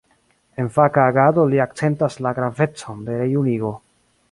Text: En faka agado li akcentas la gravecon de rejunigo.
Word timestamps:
En 0.63 0.69
faka 0.77 1.03
agado 1.09 1.43
li 1.51 1.61
akcentas 1.67 2.17
la 2.27 2.33
gravecon 2.41 3.07
de 3.11 3.21
rejunigo. 3.23 3.75